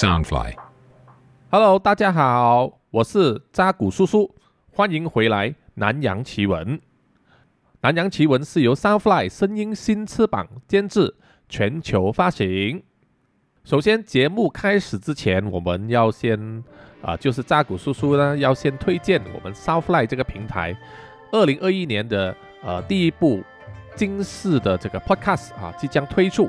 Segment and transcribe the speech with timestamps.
[0.00, 0.54] Soundfly。
[1.50, 4.34] Hello，大家好，我是扎古叔叔，
[4.72, 6.66] 欢迎回来《南洋奇闻》。
[7.82, 11.14] 《南洋奇闻》是由 Soundfly 声音新翅膀监制，
[11.50, 12.82] 全球发行。
[13.62, 16.64] 首先，节目开始之前，我们要先
[17.02, 20.74] 啊、就是扎古叔叔呢要先推荐我们 Soundfly 这个平台，
[21.30, 23.42] 二零二一年的呃第一部
[23.94, 26.48] 金氏的这个 Podcast 啊即将推出，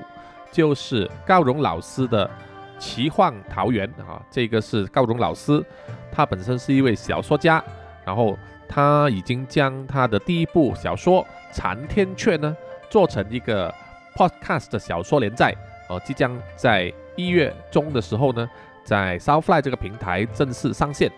[0.53, 2.31] 就是高荣老师的。
[2.81, 5.63] 奇幻桃源啊，这个是高荣老师，
[6.11, 7.63] 他本身是一位小说家，
[8.03, 8.35] 然后
[8.67, 12.57] 他已经将他的第一部小说《残天阙》呢
[12.89, 13.71] 做成一个
[14.15, 15.55] podcast 的小说连载，
[15.89, 18.49] 呃，即将在一月中的时候呢，
[18.83, 21.11] 在 Southfly 这个平台正式上线。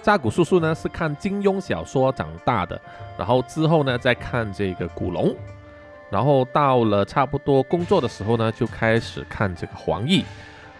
[0.00, 2.80] 扎古叔叔呢是看金庸小说长大的，
[3.18, 5.36] 然后之后呢再看这个古龙，
[6.10, 10.24] 然后到了差不多工作的时候呢，就开始看这个黄奕。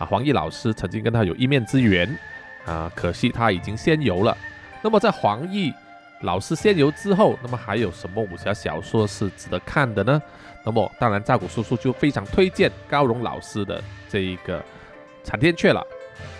[0.04, 2.16] 黄奕老师曾经跟他有一面之缘，
[2.64, 4.36] 啊，可惜他已经仙游了。
[4.82, 5.72] 那么在黄奕
[6.22, 10.20] 老师仙游之后，那么还有什么武侠小说是值得看的呢？
[10.64, 14.60] 那么当然，赵谷叔叔就非常推荐高荣老师的这一个
[15.24, 15.84] 《残天阙》了。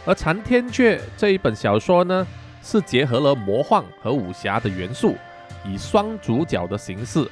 [0.05, 2.27] 而《残天阙》这一本小说呢，
[2.63, 5.17] 是结合了魔幻和武侠的元素，
[5.65, 7.29] 以双主角的形式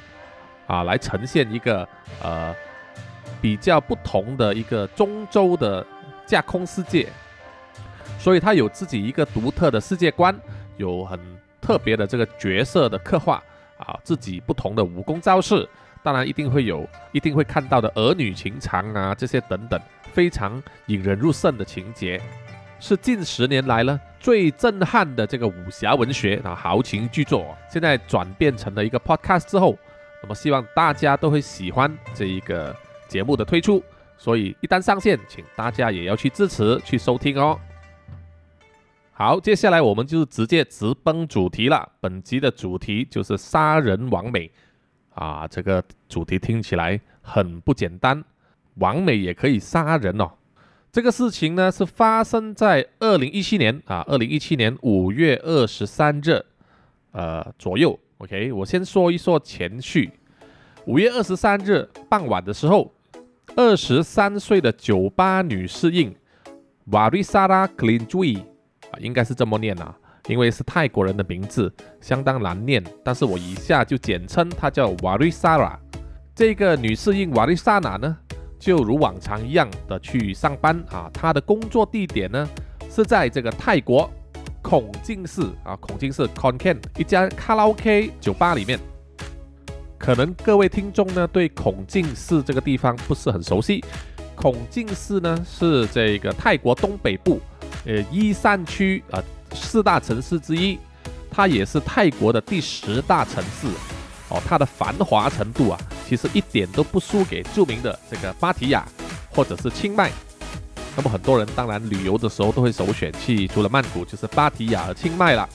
[0.67, 1.87] 啊来呈现一个
[2.21, 2.53] 呃
[3.41, 5.85] 比较不同的一个中州的。
[6.31, 7.09] 架空世界，
[8.17, 10.33] 所以它有自己一个独特的世界观，
[10.77, 11.19] 有很
[11.59, 13.43] 特别的这个角色的刻画
[13.75, 15.67] 啊，自己不同的武功招式，
[16.01, 19.77] 当然一定会有，一定会看到的儿女情长啊这些等等，
[20.13, 22.21] 非常引人入胜的情节，
[22.79, 29.77] 是近十年来呢最震撼的这个武侠文学啊豪情巨作，现在转变成了一个 podcast 之后，
[30.23, 32.73] 那么希望大家都会喜欢这一个
[33.09, 33.83] 节目的推出。
[34.21, 37.59] 所以一旦上线，请大家也要去支持、去收听哦。
[39.11, 41.91] 好，接下来我们就直接直奔主题了。
[41.99, 44.51] 本集的主题就是杀人王美
[45.15, 48.23] 啊，这个主题听起来很不简单，
[48.75, 50.29] 王美也可以杀人哦。
[50.91, 56.45] 这个事情呢是发生在二零一七年啊，二零一七年五月二十三日
[57.11, 57.99] 呃左右。
[58.19, 60.11] OK，我先说一说前序。
[60.85, 62.93] 五月二十三日傍晚的时候。
[63.55, 66.15] 二十三岁的酒吧女侍应
[66.85, 69.93] 瓦瑞莎拉·克林朱伊啊，应该是这么念啊，
[70.27, 72.81] 因为是泰国人的名字，相当难念。
[73.03, 75.77] 但是我以下就简称她叫瓦瑞莎拉。
[76.33, 78.17] 这个女侍应瓦瑞莎娜呢，
[78.57, 81.09] 就如往常一样的去上班啊。
[81.13, 82.49] 她的工作地点呢
[82.89, 84.09] 是在这个泰国
[84.61, 88.79] 孔敬寺啊，孔敬寺 Concan 一家卡拉 OK 酒吧里面。
[90.01, 93.83] 可能各位听众呢对孔敬寺这个地方不是很熟悉。
[94.35, 97.39] 孔敬寺呢是这个泰国东北部，
[97.85, 99.21] 呃，伊善区啊
[99.53, 100.79] 四大城市之一，
[101.29, 103.67] 它也是泰国的第十大城市。
[104.29, 105.79] 哦，它的繁华程度啊，
[106.09, 108.83] 其实一点都不输给著名的这个芭提雅
[109.29, 110.09] 或者是清迈。
[110.95, 115.47] 那么很多人当然旅游的时候都会首选去，除了曼谷就是芭提雅和清迈了。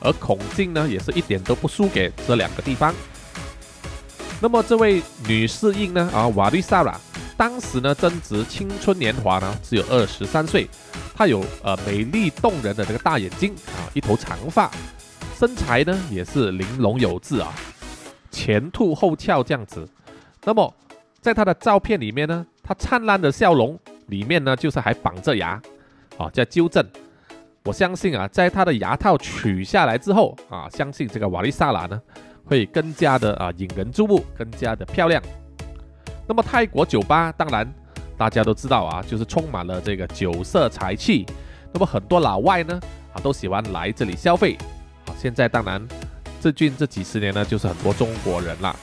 [0.00, 2.94] 而孔敬呢，也是一点都不输给这两个地方。
[4.40, 6.10] 那么这位女侍应呢？
[6.12, 7.00] 啊，瓦丽莎拉，
[7.36, 10.68] 当时呢正值青春年华呢，只有二十三岁。
[11.16, 14.70] 她有呃美丽动人的这个大眼睛啊，一头长发，
[15.38, 17.54] 身材呢也是玲珑有致啊，
[18.30, 19.88] 前凸后翘这样子。
[20.44, 20.74] 那么
[21.20, 23.78] 在她的照片里面呢，她灿烂的笑容
[24.08, 25.58] 里面呢，就是还绑着牙
[26.18, 26.84] 啊，在纠正。
[27.64, 31.98] 我相信啊，在她的牙套取下来之后啊，相信这个瓦丽莎拉呢。
[32.44, 35.22] 会更加的啊引人注目，更加的漂亮。
[36.26, 37.70] 那么泰国酒吧，当然
[38.16, 41.26] 大家都知道啊，就是充满了这个酒色财气。
[41.72, 42.80] 那么很多老外呢
[43.12, 44.56] 啊都喜欢来这里消费
[45.06, 45.12] 啊。
[45.18, 45.84] 现在当然
[46.40, 48.74] 最近这几十年呢，就是很多中国人啦。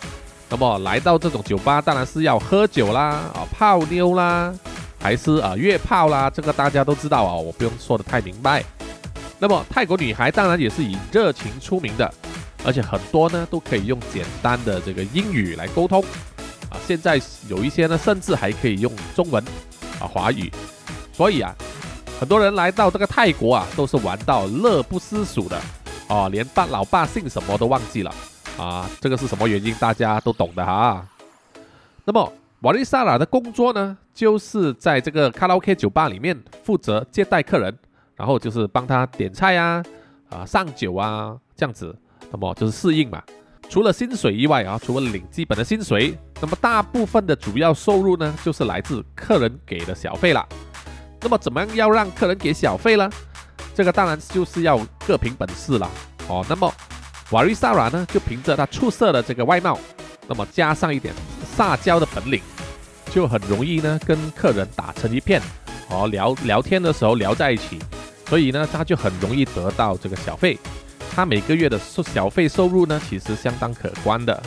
[0.49, 4.53] 那么来到这种酒吧，当然是要喝酒啦啊，泡妞啦，
[4.99, 8.64] 还是啊约炮啦，这个大家都知道啊，我不用说的太明白。
[9.40, 12.14] 那么泰国女孩当然也是以热情出名的。
[12.63, 16.02] 而且很多呢都可以用简单的这个英语来沟通。
[16.69, 17.19] 啊，现在
[17.49, 19.43] 有一些呢甚至还可以用中文
[19.99, 20.52] 啊华语，
[21.11, 21.53] 所以啊，
[22.19, 25.59] 很多人来到这个泰国啊都是玩到乐不思蜀的。
[26.08, 28.13] 哦，连爸老爸姓什么都忘记了。
[28.58, 31.05] 啊，这个是什么原因大家都懂的哈。
[32.03, 32.31] 那么
[32.61, 37.75] 瓦丽莎拉的工作呢，就是在这个卡拉 OK 酒吧里面负责接待客人，
[38.16, 39.84] 然后就是帮他点菜啊
[40.29, 41.96] 啊上酒啊这样子。
[42.31, 43.22] 那么就是适应嘛，
[43.69, 50.47] 除了薪水以外啊，除了领基本的薪水，那么大部分的主要收入呢，就是来自客人给的小费啦。
[51.22, 53.09] 那么怎么样要让客人给小费呢？
[53.75, 55.89] 这个当然就是要各凭本事了
[56.28, 56.45] 哦。
[56.49, 56.73] 那么
[57.31, 59.79] 瓦瑞萨拉呢，就凭着他出色的这个外貌，
[60.28, 61.13] 那么加上一点
[61.55, 62.41] 撒娇的本领，
[63.11, 65.41] 就很容易呢跟客人打成一片
[65.89, 66.07] 哦。
[66.07, 67.79] 聊聊天的时候聊在一起，
[68.28, 70.57] 所以呢他就很容易得到这个小费。
[71.13, 74.41] 他每个月的收小费收入呢，其实相当可观的。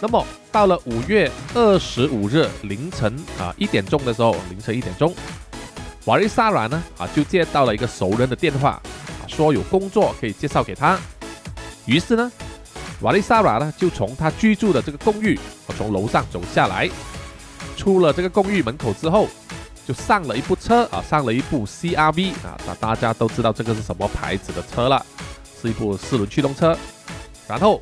[0.00, 5.14] 那么到了五月二十五日凌晨啊一点钟的时候，凌晨一点钟，
[6.04, 8.82] 瓦瑞萨拉呢啊就接到了一个熟人的电话，啊
[9.26, 10.98] 说有工作可以介绍给他。
[11.86, 12.30] 于是呢，
[13.00, 15.34] 瓦瑞萨拉呢就从他居住的这个公寓
[15.66, 16.88] 啊，从楼上走下来，
[17.76, 19.28] 出了这个公寓门口之后，
[19.86, 25.04] 就上了一部车啊，上了一部 CRV 啊，那大家都知道这个是什么牌子的车了。
[25.60, 26.74] 是一部四轮驱动车，
[27.46, 27.78] 然后，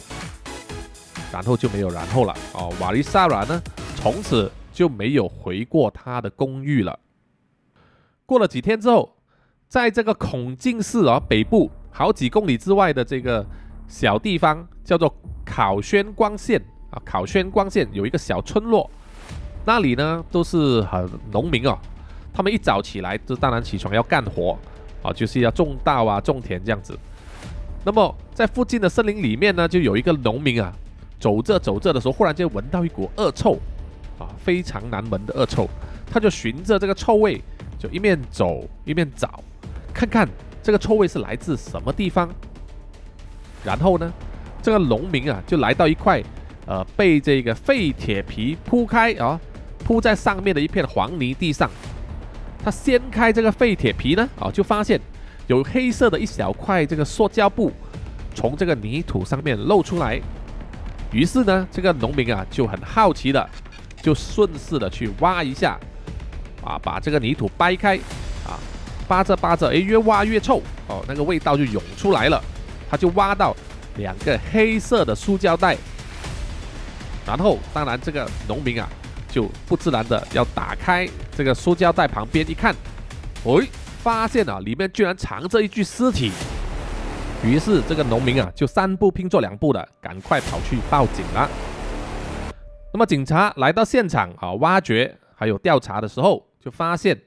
[1.33, 2.75] 然后就没有然后了哦。
[2.81, 3.63] 瓦利萨拉呢，
[3.95, 6.99] 从此就没有回过他的公寓了。
[8.27, 9.17] 过了几天之后，
[9.69, 13.47] 在这个孔敬市啊北部好几公里之外的这个
[13.87, 15.15] 小地方，叫做
[15.47, 16.61] 考宣光县
[16.91, 18.91] 啊，考宣光县有一个小村落，
[19.65, 21.79] 那里呢都是很农民哦，
[22.35, 24.59] 他们一早起来就当然起床要干活
[25.01, 26.99] 啊，就是要种稻啊、种田这样子。
[27.89, 30.71] 那么，在附近的森林里面呢，就有一个农民啊，
[31.19, 33.59] 走着走着的时候，忽然间闻到一股恶臭，
[34.19, 35.67] 啊，非常难闻的恶臭。
[36.13, 37.41] 他就循着这个臭味，
[37.79, 39.43] 就一面走一面找，
[39.95, 40.29] 看看
[40.63, 42.29] 这个臭味是来自什么地方。
[43.65, 44.13] 然后呢，
[44.61, 46.23] 这个农民啊，就来到一块，
[46.67, 49.41] 呃，被这个废铁皮铺开啊，
[49.83, 51.71] 铺在上面的一片黄泥地上。
[52.63, 55.01] 他掀开这个废铁皮呢，啊，就发现。
[55.49, 57.73] 有黑色的一小块这个塑胶布
[58.35, 60.21] 从这个泥土上面露出来，
[61.11, 63.49] 于是呢，这个农民啊就很好奇的，
[64.03, 65.79] 就顺势的去挖一下，
[66.63, 67.97] 啊，把这个泥土掰开，
[68.47, 68.61] 啊，
[69.09, 72.41] 扒着扒着，哎，越挖越臭，哦，那个味道就涌出来了，
[72.91, 73.57] 他就挖到
[73.97, 75.77] 两个黑色的塑胶袋，
[77.27, 78.87] 然后，当然这个农民啊
[79.31, 82.77] 就不自然的要打开这个塑胶袋旁边一看，
[83.45, 83.67] 喂。
[84.09, 86.33] 发现啊，里面居然藏着一具尸体。
[87.45, 91.47] 于是这个农民啊，就三步拼作两步的，赶快跑去报警了。
[92.91, 97.21] 那么警察来到现场啊，挖掘还有调查的时候，就发现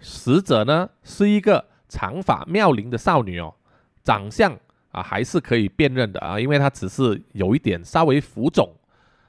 [0.00, 3.54] 死者呢是一个长发妙龄的少女哦，
[4.02, 4.52] 长相
[4.90, 8.68] 啊还是可以辨认的啊，因为她只是有一点稍微浮肿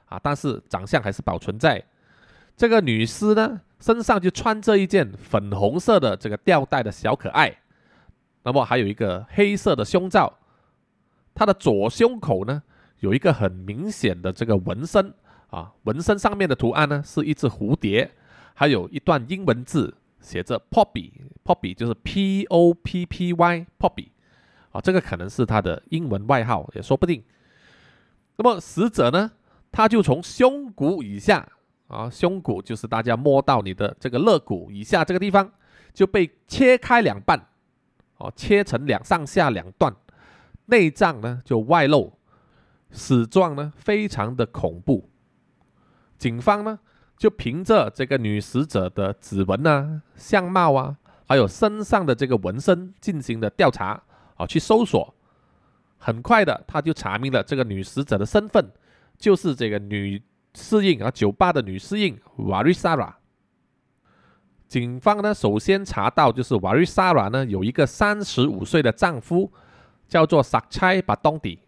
[0.06, 1.80] 啊，但是长相还是保存在。
[2.56, 3.60] 这个女尸呢？
[3.84, 7.54] 身上就穿着一件粉红色的这个吊带的小可爱，
[8.42, 10.38] 那么还有一个黑色的胸罩，
[11.34, 12.62] 他的左胸口呢
[13.00, 15.12] 有一个很明显的这个纹身。
[15.50, 18.10] 啊，纹身上面的图案呢是一只蝴蝶，
[18.54, 24.08] 还有一段英文字写着 Poppy，Poppy 就是 P O P P Y Poppy
[24.72, 27.22] 啊，这个可能是他的英文外号也说不定。
[28.36, 29.30] 那么死者呢，
[29.70, 31.46] 他就从胸骨以下。
[31.94, 35.48] 啊，胸骨就是大家摸到你的这个肋骨以下这个地方
[35.92, 37.40] 就被切开两半，
[38.16, 39.94] 哦，切成两上下两段，
[40.66, 42.12] 内脏呢就外露，
[42.90, 45.08] 死状呢非常的恐怖。
[46.18, 46.80] 警方呢
[47.16, 50.96] 就凭着这个女死者的指纹啊、相貌啊，
[51.28, 54.02] 还有身上的这个纹身进行了调查，
[54.34, 55.14] 啊，去搜索，
[55.98, 58.72] 很快的他就查明了这个女死者的身份，
[59.16, 60.20] 就是这个女。
[60.54, 63.18] 侍应啊，酒吧的女侍应瓦瑞萨拉。
[64.68, 69.52] 警方呢，首先查到就是瓦瑞萨拉呢有一个三十五岁的丈夫，
[70.08, 71.58] 叫做萨差巴东迪。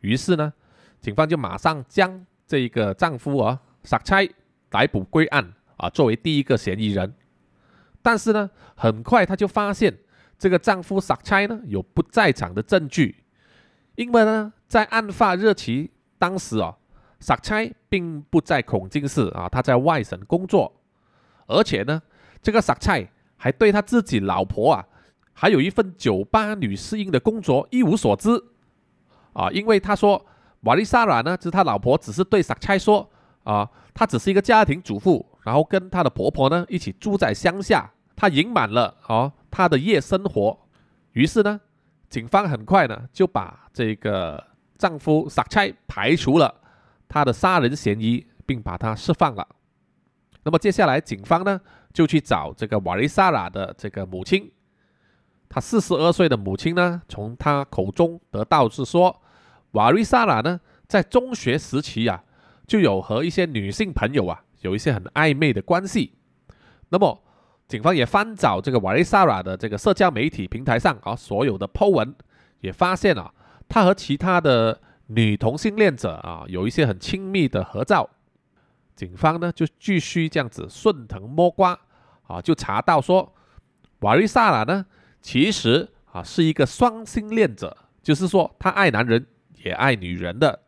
[0.00, 0.52] 于是呢，
[1.00, 4.28] 警方就马上将这一个丈夫啊萨差
[4.68, 7.14] 逮捕归案啊，作为第一个嫌疑人。
[8.02, 9.96] 但是呢，很快他就发现
[10.38, 13.24] 这个丈夫萨差呢有不在场的证据，
[13.94, 16.76] 因为呢，在案发日期当时啊。
[17.20, 20.72] 萨差并不在孔敬市啊，他在外省工作，
[21.46, 22.02] 而且呢，
[22.42, 24.86] 这个萨差还对他自己老婆啊，
[25.32, 28.30] 还有一份酒吧女侍应的工作一无所知
[29.34, 30.26] 啊，因为他说
[30.62, 33.08] 瓦丽莎拉呢，就是他老婆，只是对萨差说
[33.44, 40.58] 啊，她只是一个家庭主妇，然后跟她的婆婆呢一起住在乡下，她隐瞒了哦她的夜生活，
[41.12, 41.60] 于是呢，
[42.08, 44.42] 警方很快呢就把这个
[44.78, 46.54] 丈夫萨差排除了。
[47.10, 49.46] 他的杀人嫌疑，并把他释放了。
[50.44, 51.60] 那么接下来，警方呢
[51.92, 54.50] 就去找这个瓦雷萨拉的这个母亲。
[55.48, 59.20] 他四十二岁的母亲呢，从他口中得到是说，
[59.72, 62.22] 瓦瑞萨拉呢在中学时期啊，
[62.68, 66.14] 就有和一些女性朋友啊有一些很暧昧的关系。
[66.90, 67.22] 那么
[67.66, 72.14] 警方也翻找这个瓦瑞萨拉的这个社交媒体平台上啊所有的 po 文，
[72.60, 73.34] 也发现啊，
[73.68, 74.80] 他和其他的
[75.12, 78.08] 女同性恋者啊有一些很亲密的合照。
[78.94, 81.78] 警方呢就继续这样子顺藤摸瓜
[82.26, 83.34] 啊，就查到说
[84.00, 84.86] 瓦瑞萨拉呢
[85.20, 89.26] 其实啊是一个双性恋者，就是说他爱男人
[89.64, 90.60] 也爱女人的。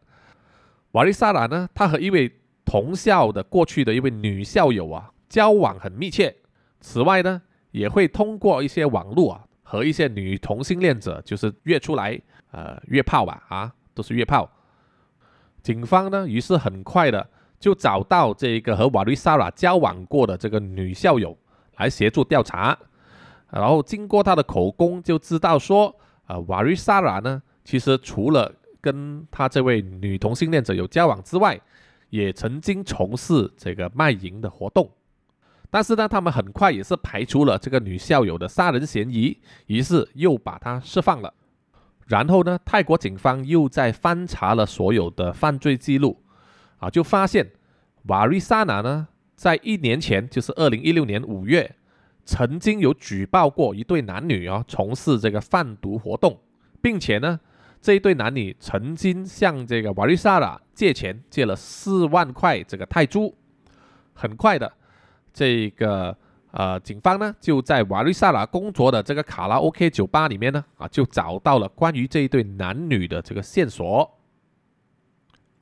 [0.93, 6.35] 瓦瑞萨拉呢，他和一位同校的过去的一位女校友啊交往很密切。
[6.81, 12.21] 此外呢，也会通过一些网络啊，和一些女同性恋者就是约出来，
[12.51, 14.51] 呃，约炮吧，啊，都是约炮。
[15.63, 17.29] 警方呢，于是很快的
[17.61, 21.37] 就找到这个和瓦瑞萨拉交往过的这个女校友
[21.77, 22.77] 来协助调查，
[23.51, 25.95] 然后经过他的口供，就知道说，
[26.27, 31.61] 呃，瓦瑞萨拉呢，其实除了跟他这位女同性恋者有交往之外，
[32.11, 34.91] 也曾经从事这个卖淫的活动。
[35.71, 41.33] 但是呢，他们很快也是排除了这个女校友的杀人嫌疑，于是又把她释放了。
[42.07, 46.23] 然后呢，泰国警方又在翻查了所有的犯罪记录，
[46.79, 47.51] 啊，就发现
[48.05, 51.77] 瓦瑞萨娜呢，在一年前，就是二零一六年五月，
[52.25, 56.39] 曾经有举报过一对男女啊从事这个贩毒活动，
[56.81, 57.41] 并且呢，
[57.81, 63.35] 这一对男女曾经向这个瓦瑞萨娜借钱，借了四万块这个泰铢。
[64.15, 64.71] 很快的。
[65.35, 66.15] 这个
[66.53, 74.19] 呃，警方呢就在瓦瑞萨拉工作的这个卡拉 OK 酒吧里面呢，啊，就找到了关于这一对男女的这个线索。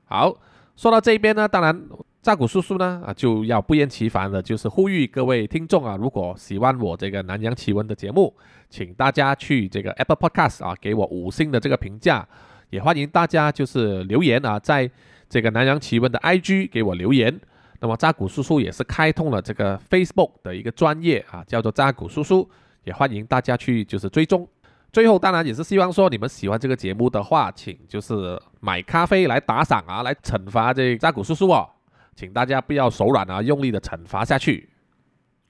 [0.04, 0.36] 好，
[0.74, 1.80] 说到这边呢，当然
[2.20, 8.34] 扎古叔叔呢啊就要不厌其烦的，就是呼吁各位听众啊，如果喜欢我这个南洋奇闻的节目，
[8.68, 12.26] 请大家去这个 Apple Podcast 啊给我五星的这个评价，
[12.70, 14.90] 也欢迎大家就是留言啊，在
[15.28, 17.40] 这个南洋奇闻的 IG 给我留言。
[17.82, 22.46] 那么扎古叔叔也是开通了这个 Facebook 的一个专业啊，叫做扎古叔叔，
[22.84, 24.46] 也欢迎大家去就是追踪。
[24.92, 31.66] 最后当然也是希望说你们喜欢这个节目的话，请就是买咖啡来打赏啊，来惩罚这扎古叔叔哦，
[32.14, 34.68] 请大家不要手软啊，用力的惩罚下去。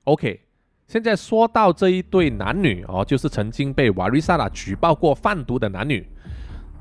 [0.05, 0.41] OK，
[0.87, 6.09] 现在说到这一对男女哦，就是曾经被瓦瑞萨拉举报过贩毒的男女，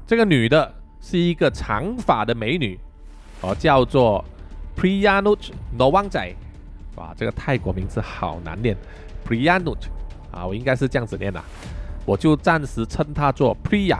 [0.05, 2.79] 这个女的是一个长发的美女
[3.41, 4.23] 哦，叫做。
[4.79, 6.35] Priyanuj Nowangzai，
[6.95, 8.77] 哇，这个泰国名字好难念。
[9.27, 9.75] Priyanuj，
[10.31, 11.43] 啊，我应该是这样子念的，
[12.05, 13.99] 我就暂时称她做 Priya。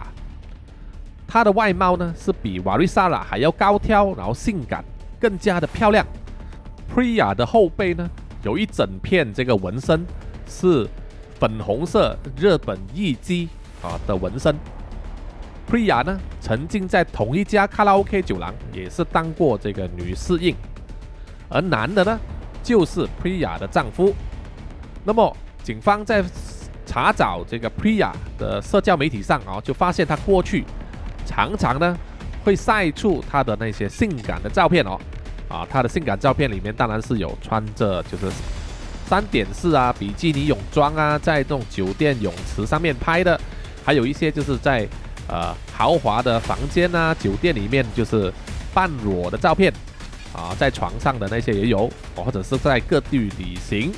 [1.28, 4.82] 她的外貌呢是比瓦瑞萨拉还要高挑，然后性感，
[5.20, 6.08] 更加的漂亮。
[6.96, 8.10] Priya 的后背呢
[8.44, 10.06] 有一整片这个纹身，
[10.48, 10.88] 是
[11.38, 13.50] 粉红色日本艺姬
[13.82, 14.56] 啊的纹身。
[15.70, 20.56] Priya 呢曾经在同一家卡拉 OK 酒廊也是当过这个女侍应。
[21.48, 22.20] 而男的呢，
[22.64, 24.14] 就是 Priya 的丈夫。
[25.04, 26.24] 那么，警方在
[26.86, 30.64] 查找这个 Priya 的社交媒体上啊，就发现他过去
[31.26, 31.98] 常常呢
[32.44, 35.00] 会晒出他的那些性感的照片哦。
[35.48, 38.32] 啊，他的性感照片里面当然是有穿着就是
[39.08, 43.40] 三点式啊比基尼泳装啊，在这种酒店泳池上面拍的，
[43.84, 44.88] 还有一些就是在
[45.30, 48.34] 呃豪华的房间啊酒店里面就是
[48.74, 49.72] 半裸的照片。
[50.32, 53.92] 啊，在床上的那些也有，或者是在各地旅行，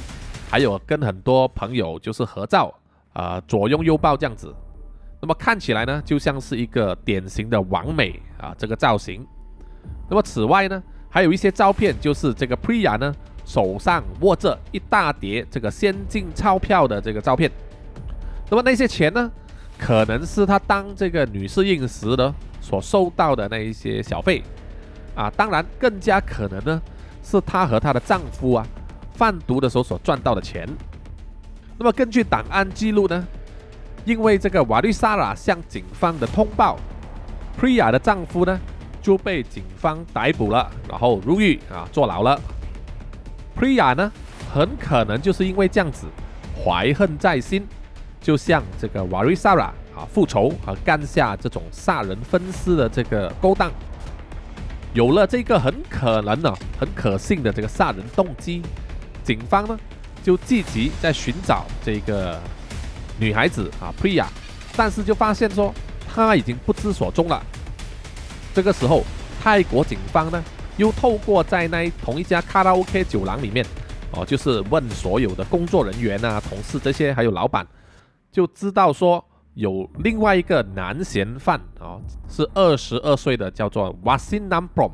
[0.50, 2.73] 还有跟很多朋友就是合照，
[3.11, 4.55] 啊，左拥右抱这样子，
[5.21, 9.27] 那么看起来呢，就像是一个典型的完美啊这个造型。
[10.09, 17.51] 那么此外呢，还有一些照片，就是这个 Priya 呢手上握着一大叠这个现金钞票的这个照片。
[18.50, 19.29] 那么那些钱呢，
[19.81, 24.43] 可能是她当这个女侍应时呢所收到的那一些小费。
[25.15, 26.81] 啊，当然，更加可能呢，
[27.23, 28.65] 是她和她的丈夫啊，
[29.15, 30.65] 贩毒的时候所赚到的钱。
[31.77, 33.27] 那么根据档案记录呢，
[34.05, 36.77] 因为这个瓦利萨拉向警方的通报
[37.59, 38.57] ，Priya 的丈夫呢
[39.01, 42.39] 就被警方逮捕了，然后入狱啊，坐牢了。
[43.59, 44.11] Priya 呢，
[44.53, 46.07] 很可能就是因为这样子
[46.63, 47.67] 怀恨在心，
[48.21, 53.71] 就像这个瓦瑞萨拉啊复仇和干下这种杀人分尸的这个勾当。
[54.93, 58.61] 有了这个很可能呢、很可信的这个杀人动机，
[59.23, 59.77] 警方呢
[60.21, 62.39] 就积极在寻找这个
[63.17, 64.25] 女孩子啊，Priya，
[64.75, 65.73] 但是就发现说
[66.07, 67.41] 她已经不知所踪了。
[68.53, 69.03] 这个时候，
[69.41, 70.43] 泰国警方呢
[70.75, 73.65] 又透过在那同一家卡拉 OK 酒廊里面，
[74.11, 77.65] 哦，就是问所有的工作人员啊、同事这些，还有老板，
[78.31, 79.23] 就知道说。
[79.55, 84.91] 有另外一个男嫌犯啊，是二十二岁的，叫做 Wasin Namprom。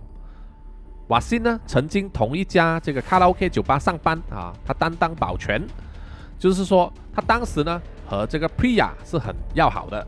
[1.09, 5.63] 瓦辛呢，曾经同一家这个卡拉 OK 酒吧上班啊，他担当保全。
[6.39, 10.05] 就是说他当时呢和这个 Priya 是很要好的，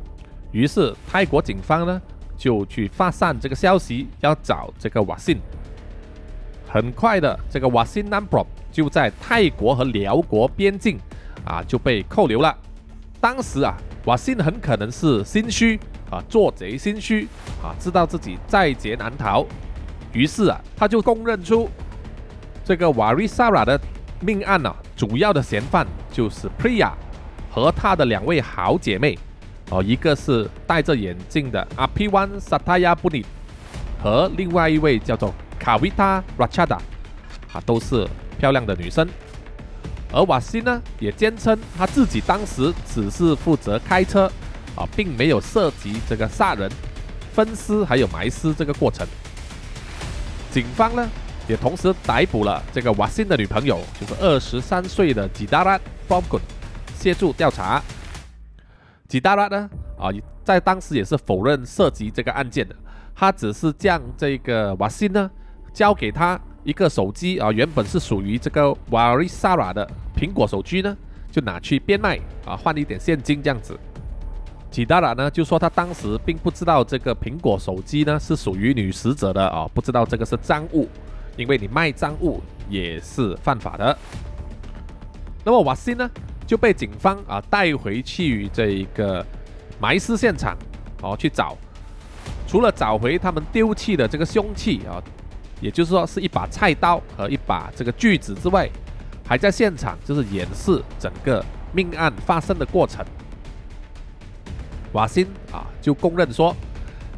[0.51, 2.01] 于是泰国警方呢
[2.35, 5.37] 就去发散这个消息，要找这个瓦辛。
[6.67, 10.97] 很快的，这个瓦辛南普就在泰国和辽国边境
[11.45, 12.57] 啊就被扣留了。
[13.21, 17.27] 当时啊，瓦辛很可能是心虚啊，做贼心虚
[17.61, 19.45] 啊，知道自己在劫难逃，
[20.13, 21.69] 于是啊，他就供认出
[22.63, 23.79] 这个瓦瑞萨拉的
[24.21, 26.91] 命案呢，主要的嫌犯就是 Priya
[27.51, 29.17] 和她的两位好姐妹
[29.69, 33.25] 哦，一个是戴着眼镜的阿 P One Satya Buni
[34.01, 35.33] 和另外一位叫做。
[35.59, 36.77] 卡维塔·拉查达
[37.51, 38.07] 啊，都是
[38.39, 39.05] 漂亮的女生。
[40.11, 44.25] 而瓦西呢，也坚称他自己当时只是负责开车
[44.75, 46.69] 啊，并没有涉及这个杀人、
[47.33, 49.05] 分尸还有埋尸这个过程。
[50.51, 51.07] 警方呢，
[51.47, 56.41] 也同时逮捕了这个瓦辛的女朋友，就是二十三岁的吉达拉·邦滚，
[56.97, 57.81] 协助调查。
[59.07, 60.09] 吉达拉呢，啊，
[60.43, 62.75] 在当时也是否认涉及这个案件的，
[63.15, 65.29] 他只是将这个瓦辛呢。
[65.71, 70.95] 交给他一个手机啊，原本是属于这个瓦瑞萨拉的苹果手机呢，
[71.31, 73.77] 就拿去变卖啊，换一点现金这样子。
[74.69, 80.87] 吉达拉呢就说他当时并不知道这个苹果手机呢是属于女死者的啊，不知道这个是赃物，
[81.37, 83.97] 因为你卖赃物也是犯法的。
[85.43, 86.09] 那么瓦辛呢
[86.45, 89.25] 就被警方啊带回去这一个
[89.79, 90.55] 埋尸现场
[91.01, 91.57] 哦去找，
[92.45, 95.01] 除了找回他们丢弃的这个凶器啊。
[95.61, 98.69] 也就是说，是一把菜刀和一把这个锯子之外，
[99.25, 103.05] 还在现场就是演示整个命案发生的过程。
[104.93, 106.55] 瓦辛啊，就供认说，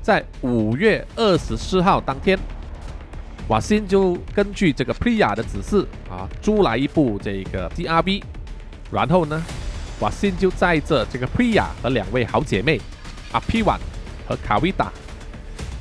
[0.01, 2.37] 在五月二十四号当天，
[3.47, 8.23] 瓦辛就根据这个 Priya 的指示啊，租来一部这个 GRV，
[8.91, 9.41] 然后呢，
[9.99, 12.81] 瓦辛就载着这个 Priya 和两位好姐妹
[13.31, 13.79] 阿 P 瓦
[14.27, 14.91] 和卡维达。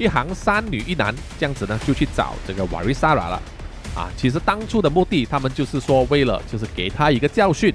[0.00, 3.42] 一行三女一男这样子呢，就去找这个瓦瑞萨拉了。
[3.94, 7.74] 啊，其实当初的目的，他们就是说，为了就是给他一个教训，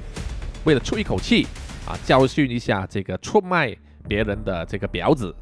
[0.63, 1.45] 为了出一口气
[1.85, 3.75] 啊，教训一下这个出卖
[4.07, 5.35] 别人的这个婊子。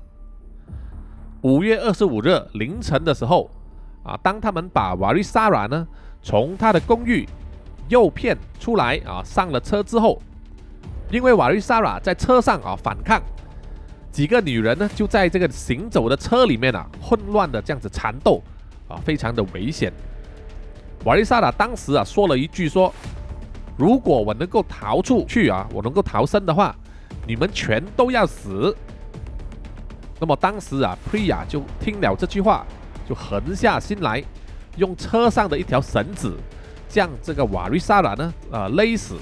[1.41, 3.49] 五月二十五日凌晨的时候，
[4.03, 5.87] 啊，当他们把瓦瑞萨拉呢
[6.21, 7.25] 从他的公寓
[7.87, 10.21] 诱骗出来啊，上了车之后，
[11.09, 13.23] 因为瓦瑞萨拉在车上啊反抗。
[14.13, 18.39] 几个女人呢，就在这个行走的车里面啊，混乱的这样子缠斗，
[18.87, 19.91] 啊，非常的危险。
[21.03, 22.93] 瓦丽萨拉当时啊说了一句说
[23.75, 26.75] ：“如果我能够逃出去啊，我能够逃生的话，
[27.25, 28.73] 你们全都要死。”
[30.21, 32.67] 那么当时啊，Pria 就听了这句话，
[33.09, 34.23] 就狠下心来，
[34.77, 36.37] 用车上的一条绳子
[36.87, 39.15] 将这个瓦丽萨拉呢啊勒死。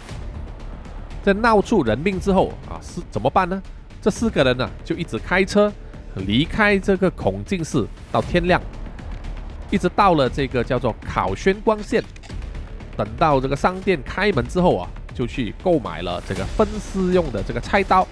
[1.24, 3.64] 在闹出人命之后啊，是怎么办呢？
[4.02, 5.72] 这四个人呢，就一直开车
[6.16, 8.60] 离开这个孔径寺到天亮，
[9.70, 12.04] 一直到了这个叫做考宣光线。
[12.98, 18.06] 等到这个商店开门之后啊，就去购买了这个分尸用的这个菜刀、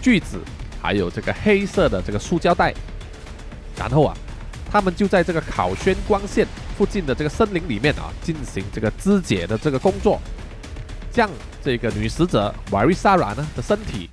[0.00, 0.38] 锯子，
[0.80, 2.72] 还有这个黑色的这个塑胶袋。
[3.76, 4.14] 然后啊，
[4.70, 10.20] 他们就在这个考宣光线附近的这个森林里面啊，进行这个肢解的这个工作，
[11.10, 11.28] 将
[11.64, 14.10] 这个女死者瓦瑞萨拉呢的身体。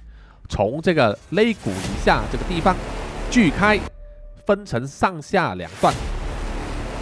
[0.49, 2.75] 从这个肋骨以下这个地方
[3.29, 3.79] 锯开，
[4.45, 5.93] 分成上下两段，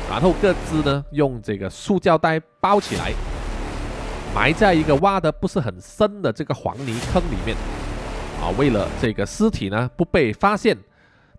[0.10, 3.14] 然后各自呢用这个塑胶袋包起来，
[4.36, 7.56] 埋在一个挖的不是很深的这个黄泥坑里面。
[8.40, 10.78] 啊，为了这个尸体呢不被发现，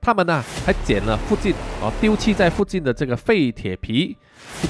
[0.00, 4.16] 他们呢还捡了附近啊丢弃在附近的这个废铁皮，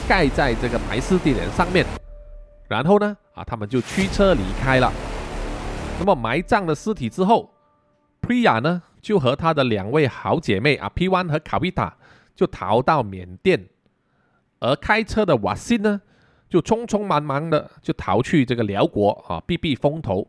[0.07, 1.87] 盖在这个埋尸地点上面。
[2.69, 4.93] 然后呢啊他们就驱车离开了。
[5.99, 7.53] 那么埋葬了尸体之后
[8.23, 11.97] ，Priya 呢就和她的两位好姐妹啊 P One 和卡维塔
[12.35, 13.69] 就逃到缅甸，
[14.61, 16.01] 而开车的瓦辛呢
[16.49, 20.29] 就匆匆忙忙的就逃去这个辽国啊避避风头。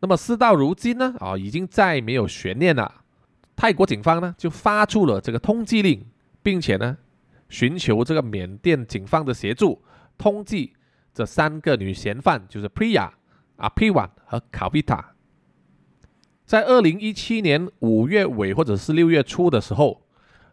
[0.00, 3.02] 那么事到如今呢啊已经再没有悬念了，
[3.54, 6.06] 泰国警方呢就发出了这个通缉令，
[6.42, 6.96] 并且呢
[7.50, 9.82] 寻求这个缅甸警方的协助，
[10.16, 10.70] 通缉
[11.12, 13.10] 这三个女嫌犯，就是 Priya。
[13.60, 15.12] 阿 P 瓦和卡比塔，
[16.44, 20.02] 在二零一七年五月尾或者是六月初的时候，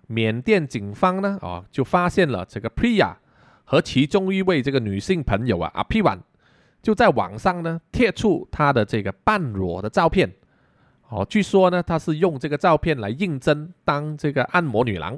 [0.08, 3.16] 缅甸警方呢啊就发现了这个 Priya
[3.64, 6.18] 和其中一位这个女性朋友啊阿 P 瓦
[6.82, 10.32] 就在网上呢贴出她的这个半裸的照片，
[11.10, 15.18] 哦，据说呢她是用这个照片来应征当这个按摩女郎。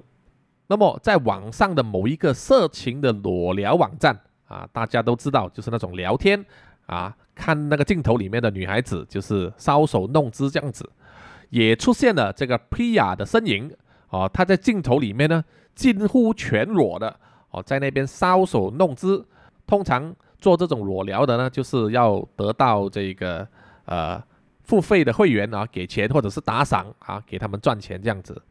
[0.68, 6.46] 那么在网上的某一个色情的裸聊网站啊，大家都知道就是那种聊天。
[6.90, 10.90] 啊，看那个镜头里面的女孩子就是搔首弄姿这样子，
[11.52, 13.72] 也出现了这个 Priya 的身影
[14.10, 15.44] 哦，她在镜头里面呢
[15.76, 17.20] 近乎全裸的
[17.52, 19.26] 哦，在那边搔首弄姿。
[19.68, 23.48] 通常做这种裸聊的呢，就是要得到这个
[23.86, 24.20] 呃
[24.64, 28.42] 付费的会员啊，给钱或者是打赏啊，给他们赚钱这样子。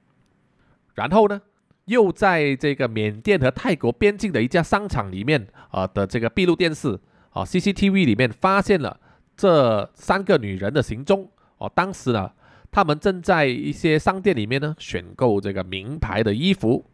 [0.95, 1.43] 然后呢，
[1.87, 6.97] 又在这个缅甸和泰国边境的一家商场里面啊的这个闭路电视
[7.39, 8.99] 啊 CCTV 里面发现了
[9.37, 11.71] 这三个女人的行踪哦。
[11.75, 12.33] 当时呢，
[12.71, 16.85] 他们正在一些商店里面呢选购这个名牌的衣服。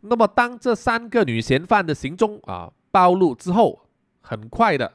[0.00, 2.72] 那么当这三个女嫌犯的行踪啊。
[2.90, 3.78] 暴露之后，
[4.22, 4.90] 很快的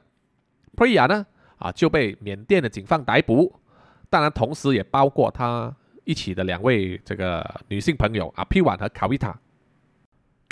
[0.75, 1.23] ，Priya 呢
[1.57, 3.53] 啊就被缅甸的警方逮捕，
[4.09, 9.35] 当然同时也包括他一起的两位这个女性朋友啊 Piwan 和 Kavita。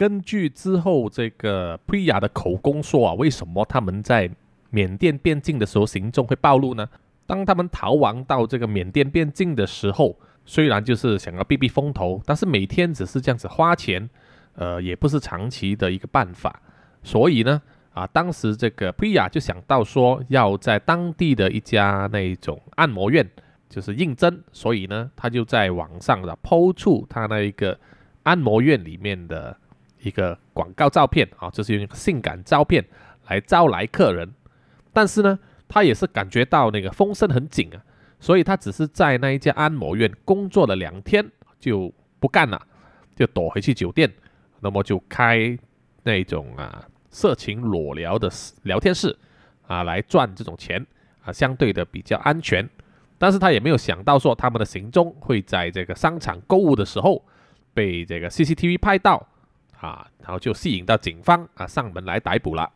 [0.02, 4.28] 根据之后这个 Priya 的口供说啊，为什么他们在
[4.72, 6.90] 缅甸边境的时候行踪会暴露呢？
[7.28, 14.10] 当他们逃亡到这个缅甸边境的时候，虽然就是想要避避风头，但是每天只是这样子花钱，
[14.56, 16.60] 呃，也不是长期的一个办法。
[17.04, 17.62] 所以呢，
[17.94, 23.30] 啊，当时这个 Priya 就想到说，要在当地的一家那种按摩院
[23.70, 27.80] 就是应征，所以呢，他就在网上的抛出他那一个
[28.24, 29.56] 按摩院里面的
[30.02, 32.84] 一个广告照片啊，就是用性感照片
[33.28, 34.32] 来招来客人。
[34.94, 37.82] 但是呢，他也是感觉到那个风声很紧啊，
[38.20, 41.26] 所以他只是在那一家按摩院工作了两天
[41.60, 42.62] 就不干了，
[43.16, 44.12] 就躲回去酒店，
[44.60, 45.58] 那么就开
[46.04, 46.88] 那种啊。
[47.14, 48.32] 色情裸聊的
[48.64, 49.14] 聊天室
[49.68, 50.88] 啊，来赚这种钱
[51.26, 52.66] 啊，相对的比较安全。
[53.18, 57.22] 但是他也没有想到说他们的行踪会在这个商场购物的时候
[57.74, 59.28] 被这个 CCTV 拍到
[59.82, 62.72] 啊，然后就吸引到警方啊上门来逮捕了。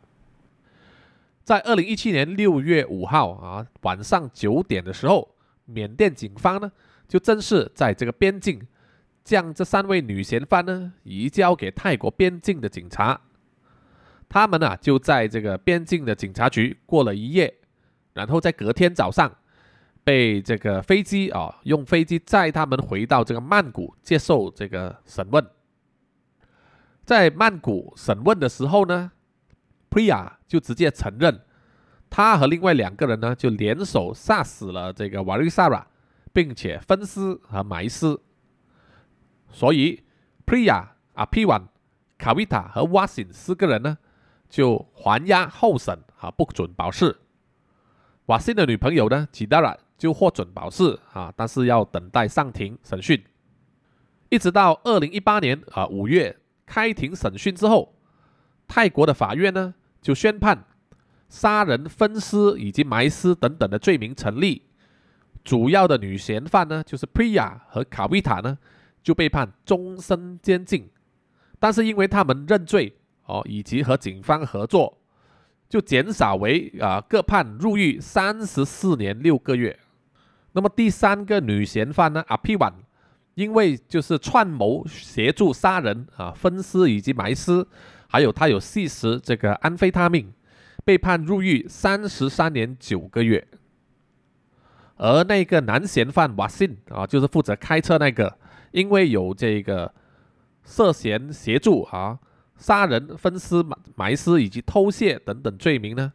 [1.44, 6.72] 在二零一七年六月五号啊晚上九点的时候，缅甸警方呢
[7.08, 8.68] 就正式在这个边境
[9.24, 13.22] 将这三位女嫌犯呢移交给泰国边境的警察。
[14.28, 17.54] 他们呢就在这个边境的警察局过了一夜，
[18.14, 19.32] 然后在隔天早上
[20.04, 25.46] 被这个飞机啊用飞机载他们回到这个曼谷接受这个审问。
[27.06, 29.12] 在曼谷审问的时候呢
[29.90, 31.42] ，Priya 就直接承认，
[32.10, 35.86] 他和另外两个人呢就联手杀死了这个 Varisara，
[36.34, 38.20] 并且分尸和埋尸。
[39.52, 40.04] 所以
[40.46, 41.68] Priya、Apiwan、
[42.18, 44.00] Kavita 和 Wasin 四个人呢。
[44.48, 47.18] 就还押候审啊，不准保释。
[48.28, 53.22] 瓦辛的女朋友呢，吉达拉就获准保释啊，但是要等待上庭审讯。
[54.30, 57.96] 一直到二零一八年啊五月开庭审讯之后，
[58.68, 60.66] 泰国的法院呢就宣判
[61.30, 64.64] 杀人、分尸以及埋尸等等的罪名成立。
[65.44, 68.58] 主要的女嫌犯呢，就是 Priya 和卡维塔呢，
[69.04, 70.90] 就被判终身监禁。
[71.60, 72.98] 但是因为他们认罪。
[73.28, 75.00] 哦，以及和警方合作，
[75.68, 79.80] 就减少为啊各判入狱三十四年六个月。
[80.52, 82.72] 那么第三个女嫌犯呢，阿皮婉，
[83.36, 87.66] 因为就是串谋协助杀人啊、分尸以及埋尸，
[88.08, 90.34] 还有他有吸食这个安非他命，
[90.84, 93.48] 被判入狱三十三年九个月。
[94.98, 98.38] 而那个男嫌犯瓦信啊，就是负责开车那个，
[98.72, 99.94] 因为有这个
[100.64, 102.20] 涉嫌协助啊。
[102.58, 106.14] 杀人、分尸、埋埋尸以及偷窃等等罪名呢，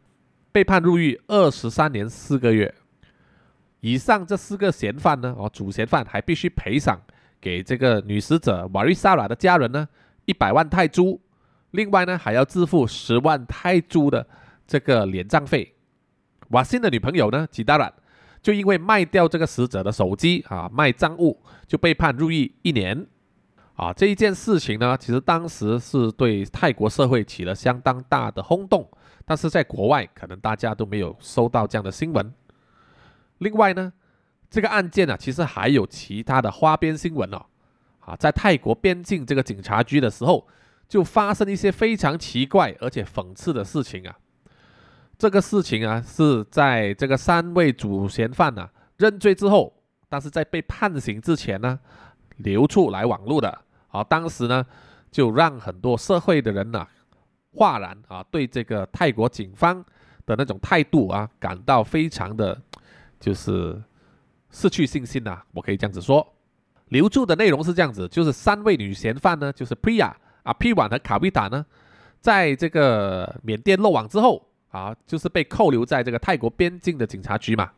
[0.51, 2.75] 被判入狱二十三年四个月。
[3.81, 7.01] 以上这四个嫌犯呢，哦，主嫌犯还必须赔偿
[7.40, 9.88] 给这个女死者瓦瑞萨拉的家人呢
[10.27, 11.19] 一百万泰铢，
[11.71, 14.27] 另外呢还要支付十万泰铢的
[14.66, 15.75] 这个敛账费。
[16.51, 17.93] 瓦辛的女朋友呢吉达拉
[18.43, 23.07] 就因为卖掉这个死者的手机啊，卖赃物，就被判入狱一年。
[23.77, 28.87] 啊，这一件事情呢，其实当时是对泰国社会起了相当大的轰动，
[29.25, 32.31] 但是在国外可能大家都没有收到这样的新闻。
[33.40, 33.92] 另外呢，
[34.48, 37.44] 这个案件呢，其实还有其他的花边新闻哦。
[38.00, 40.48] 啊，在泰国边境这个警察局的时候，
[40.88, 44.16] 就发生一些非常奇怪而且讽刺的事情啊。
[45.18, 49.72] 这个事情啊，是在这个三位主嫌犯呢认罪之后，
[50.09, 51.79] 但是在被判刑之前呢，
[52.38, 53.62] 流出来网络的。
[53.88, 54.64] 啊，当时呢，
[55.11, 56.87] 就让很多社会的人呢，
[57.53, 59.85] 哗然啊，对这个泰国警方
[60.24, 62.61] 的那种态度啊，感到非常的，
[63.21, 63.81] 就是
[64.51, 65.41] 失去信心呐。
[65.53, 66.27] 我可以这样子说，
[66.89, 71.65] 留住的内容是这样子，就是三位女嫌犯呢，就是 Priya 啊、P 婉和卡维塔呢，
[72.21, 77.71] 在这个缅甸落网之后啊，就是被扣留在这个泰国边境的警察局嘛。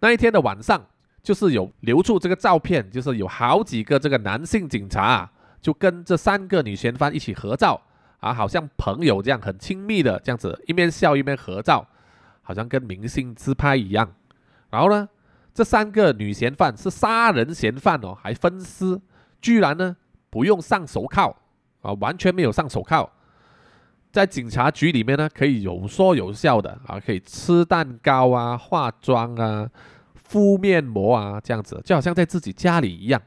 [0.00, 0.84] 那一天的晚上，
[1.22, 7.80] 就是有留住这个照片，就是有好几个这个男性警察啊，就跟这三个女嫌犯一起合照
[8.18, 11.86] 啊，好像朋友这样很亲密的这样子，一边笑一边合照，
[12.42, 14.10] 好像跟明星自拍一样。
[14.70, 15.08] 然后呢，
[15.52, 19.00] 这三个女嫌犯是杀人嫌犯哦，还分尸，
[19.40, 19.96] 居然呢
[20.30, 21.36] 不用上手铐
[21.82, 23.10] 啊，完全没有上手铐。
[24.12, 29.70] 在警察局里面呢，可以有说有笑的啊，可以吃蛋糕啊、化妆啊、
[30.14, 33.20] 敷面膜啊，这样子就好像在自己家里一样。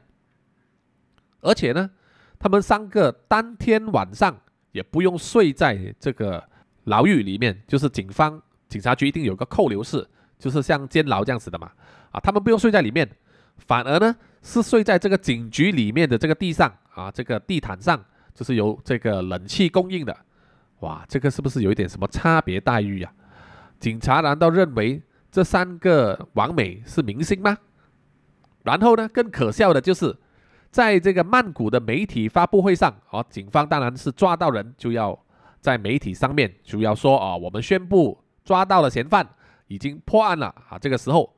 [1.40, 1.90] 而且呢，
[2.38, 4.38] 他们三个当天晚上
[4.72, 6.42] 也不用睡在这个
[6.84, 10.06] 牢狱里面，就是警方警察局一定有个扣留室，
[10.44, 11.70] 就是像监牢这样子的嘛。
[12.10, 13.08] 啊，他们不用睡在里面，
[13.56, 17.98] 反而呢是睡在这个警局里面的这个地上啊，这个地毯上，
[18.34, 20.14] 就是由这个冷气供应的。
[20.80, 23.10] 哇，这个是不是有一点什么差别待遇呀？
[23.80, 25.00] 警察难道认为
[25.32, 27.56] 这三个王美是明星吗？
[28.64, 30.14] 然后呢，更可笑的就是，
[30.70, 35.18] 在这个曼谷的媒体发布会上，啊，警方当然是抓到人就要
[35.60, 39.26] 在媒体上面就要说，啊，我们宣布抓到了嫌犯，
[39.66, 40.78] 已经破案了啊。
[40.78, 41.34] 这个时候，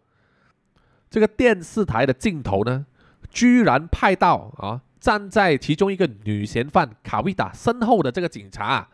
[1.08, 2.86] 这个电视台的镜头呢，
[3.30, 8.88] 居然拍到啊，站在其中一个女嫌犯卡维达身后的这个警察。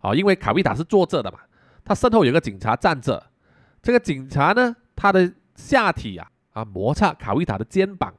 [0.00, 1.40] 啊，因为卡维塔是坐着的嘛，
[1.84, 3.30] 他身后有个警察站着，
[3.82, 8.14] 这个警察呢，他的下体啊啊摩擦卡维塔的肩膀，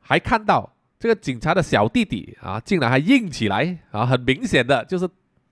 [0.00, 5.06] 还看到这个警察的小弟弟啊，竟然还硬起来啊，很明显的就是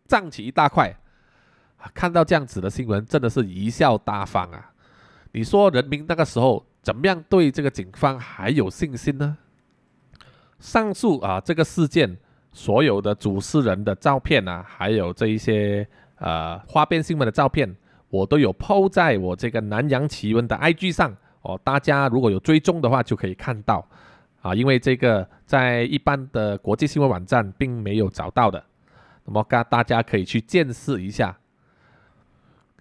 [0.07, 0.97] 胀起一大块。
[1.95, 4.73] 看到这样子的新闻，真的是贻笑大方啊！
[5.33, 9.38] 你说人民那个时候怎么样对这个警方还有信心呢？
[10.59, 12.18] 上述啊这个事件。
[12.55, 17.75] 所有的主持人的照片啊，还有这一些呃花边新闻的照片，
[18.11, 21.59] 我都有 PO 在我这个南洋奇闻的 IG 上哦。
[21.64, 23.83] 大家如果有追踪的话，就可以看到
[24.42, 24.55] 啊。
[24.55, 28.62] 因为这个在一般的国际新闻网站并没有找到的，
[29.25, 31.35] 那么大大家可以去见识一下。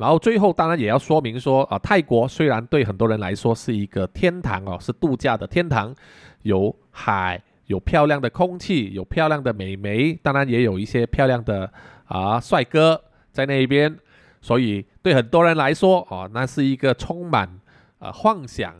[0.01, 5.95] 然后最后当然也要说明说啊，泰国虽然对很多人来说是一个天堂哦，是度假的天堂，
[6.41, 7.41] 有海。
[7.67, 11.71] 有漂亮的空气，有漂亮的美眉，当然也有一些漂亮的
[12.03, 13.97] 啊帅哥在那边，
[14.41, 17.61] 所以对很多人来说，哦，那是一个充满
[17.99, 18.75] 呃幻想、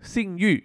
[0.00, 0.64] 性欲、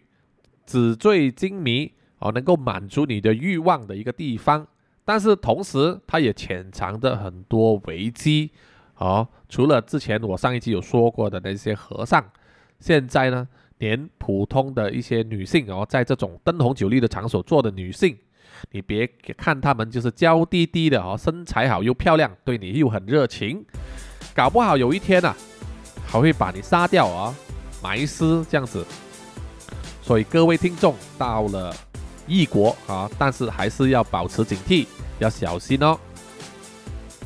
[0.65, 4.65] 纸醉金迷哦，能够满足你的欲望的一个地方。
[5.05, 8.49] 但是同时，它也潜藏着很多危机
[8.97, 9.27] 哦。
[9.49, 12.23] 除了之前我上一集有说过的那些和尚，
[12.79, 13.47] 现在呢？
[13.79, 18.17] 连普通的一些女性哦，在这种灯红酒绿的场所做的女性，
[18.71, 19.07] 你别
[19.37, 23.63] 看她们就是娇滴滴的哦，身材好又漂亮，对你又很热情，
[24.33, 25.37] 搞不好有一天啊，
[26.07, 27.35] 还会把你杀掉啊，
[27.83, 28.83] 埋尸这样子。
[30.01, 31.71] 所以各位听众到了
[32.25, 34.87] 异国啊，但是还是要保持警惕，
[35.19, 35.99] 要小心哦。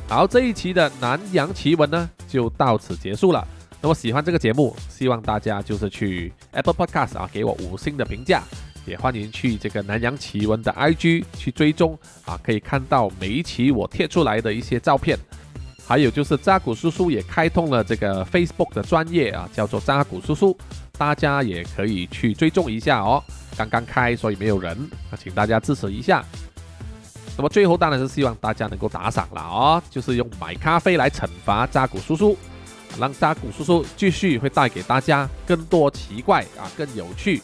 [0.08, 3.46] 好，这一期的南洋奇闻呢，就到此结束了。
[3.80, 8.42] 那么喜欢这个节目，希望大家就是去 Apple Podcast 啊，给我五星的评价，
[8.84, 15.18] 也欢迎去这个南洋奇闻的 IG 去追踪啊，可以看到每一期我贴出来的一些照片。
[15.84, 20.56] 还有就是扎古叔叔也开通了这个 Facebook 的专业啊，叫做扎古叔叔，
[20.96, 23.22] 大家也可以去追踪一下哦。
[23.56, 24.78] 刚刚开，所以没有人，
[25.10, 26.22] 那请大家支持一下。
[27.36, 32.36] 那么最后当然是希望大家能够打赏了哦，就是用买咖啡来惩罚扎古叔叔。
[33.00, 37.40] 让扎古叔叔继续会带给大家更多奇怪啊、更有趣、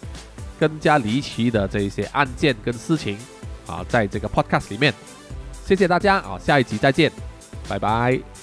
[0.61, 3.17] 更加离奇的这一些案件跟事情
[3.67, 4.93] 啊，在这个 podcast 里面。
[5.65, 7.11] 谢谢大家啊，下一集再见，
[7.67, 8.38] 拜拜。